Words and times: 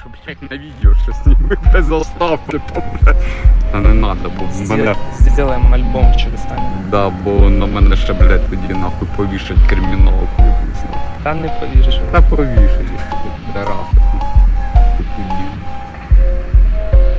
що, 0.00 0.08
блядь, 0.08 0.50
на 0.50 0.56
відео 0.56 0.94
що 1.02 1.12
зніми 1.12 1.56
без 1.72 1.86
заставки. 1.86 2.60
Та 3.72 3.78
не 3.78 3.94
надо, 3.94 4.30
бо 4.38 4.44
мене... 4.68 4.94
Сделаем 5.18 5.74
альбом 5.74 6.14
через 6.16 6.40
Таня. 6.40 6.70
Да, 6.90 7.08
бо 7.08 7.30
на 7.30 7.66
мене 7.66 7.96
ще, 7.96 8.12
блядь, 8.12 8.50
тоді 8.50 8.74
нахуй 8.74 9.08
повішать 9.16 9.56
нахуй. 9.96 10.52
Та 11.22 11.34
не 11.34 11.48
повіриш. 11.48 12.00
Та 12.12 12.22
повішать, 12.22 12.86
раси. 13.54 13.96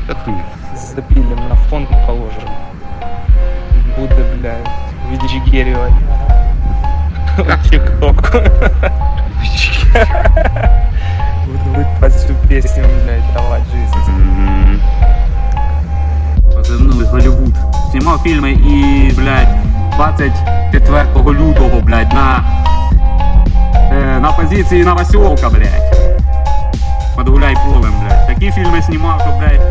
Та 0.07 0.14
хуйня. 0.14 0.44
Запилим 0.75 1.39
на 1.50 1.55
фон 1.55 1.88
положим. 2.05 2.50
Буде, 3.98 4.25
блядь, 4.41 4.70
віджигерювати. 5.12 5.94
Тик-ток. 7.70 8.41
Под 12.00 12.14
всю 12.14 12.36
песню, 12.48 12.84
блядь, 13.04 13.34
давать 13.34 13.64
жизнь. 13.71 14.11
Мгм. 14.11 14.79
Позивний 16.56 17.07
Голівуд. 17.07 17.56
Знімав 17.92 18.20
фільми 18.23 18.51
і, 18.51 19.11
блядь, 19.18 19.56
24 19.96 21.33
лютого, 21.33 21.82
блядь, 21.82 22.14
на, 22.14 22.43
е, 23.92 24.20
на 24.20 24.32
позиції 24.32 24.83
Новосілка, 24.83 25.50
блядь. 25.50 25.97
Под 27.15 27.29
гуляй 27.29 27.56
полем, 27.65 27.93
блядь. 28.01 28.28
Такі 28.28 28.51
фільми 28.51 28.82
знімав, 28.82 29.21
що, 29.21 29.32
блядь, 29.39 29.61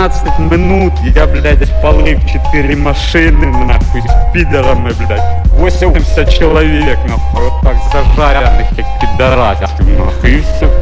15 0.00 0.38
минут 0.38 0.92
я, 1.14 1.26
блядь, 1.26 1.68
спалив 1.68 2.18
4 2.52 2.76
машини, 2.76 3.46
нахуй, 3.46 4.00
з 4.00 4.32
підерами, 4.32 4.92
блядь. 4.98 5.46
80 5.60 6.38
чоловік, 6.38 6.98
нахуй, 7.08 7.46
от 7.46 7.62
так 7.62 7.76
зажарених, 7.92 8.66
як 8.78 8.86
підарасів, 9.00 9.98
нахуй, 9.98 10.32
і 10.32 10.40
все. 10.40 10.79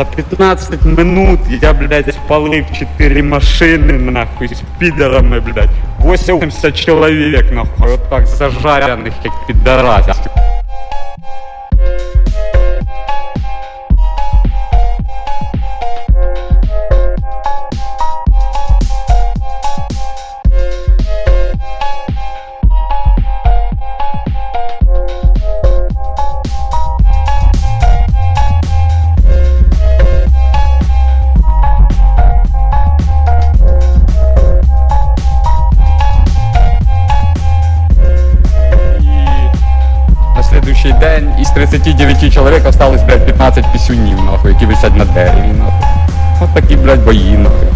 За 0.00 0.06
15 0.06 0.84
минут 0.84 1.40
я, 1.62 1.74
блядь, 1.74 2.14
спалив 2.14 2.64
4 2.72 3.22
машини, 3.22 3.92
нахуй, 3.92 4.48
з 4.48 4.62
підерами, 4.78 5.40
блядь. 5.40 5.68
80 6.04 6.84
чоловік, 6.84 7.52
нахуй, 7.52 7.92
от 7.94 8.10
так 8.10 8.26
зажарених, 8.26 9.12
як 9.24 9.46
підарасів. 9.46 10.49
Следующий 40.90 41.20
день 41.20 41.40
із 41.40 41.50
39 41.50 42.32
чоловік 42.32 42.66
осталось, 42.66 43.02
блядь, 43.02 43.24
15 43.24 43.72
пісюнів, 43.72 44.24
нахуй, 44.24 44.52
які 44.52 44.66
висять 44.66 44.96
на 44.96 45.04
дереві, 45.04 45.52
нахуй. 45.58 45.86
От 46.40 46.54
такі, 46.54 46.76
блядь, 46.76 47.04
бої, 47.04 47.38
нахуй. 47.38 47.68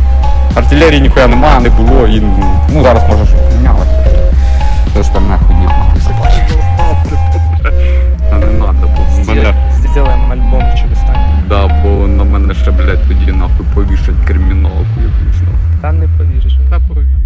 Артилерії 0.55 1.01
ніхуя 1.01 1.27
нема, 1.27 1.61
не 1.61 1.71
було, 1.71 2.07
і, 2.07 2.23
ну, 2.69 2.83
зараз 2.83 3.03
може 3.09 3.27
щось 3.27 3.41
помінялося. 3.41 3.91
Все 4.87 5.03
ж 5.03 5.13
там 5.13 5.29
нахуй 5.29 5.57
ні, 5.57 5.65
нахуй, 5.65 6.01
собачі. 6.01 6.43
Та 8.31 8.37
не 8.37 8.47
надо, 8.47 8.89
бо 8.97 9.33
мене... 9.33 9.55
Сделаем 9.91 10.33
альбом 10.33 10.63
через 10.77 10.99
Таня. 10.99 11.43
Да, 11.49 11.67
бо 11.67 12.07
на 12.07 12.25
мене 12.25 12.55
ще, 12.55 12.71
блядь, 12.71 13.09
тоді 13.09 13.33
нахуй 13.33 13.67
повішать 13.75 14.27
криміналку 14.27 14.97
якусь, 14.97 15.41
нахуй. 15.41 15.83
Та 15.83 15.93
не 15.93 16.09
повіриш. 16.19 16.59
Та 16.71 16.81
повішать. 16.89 17.24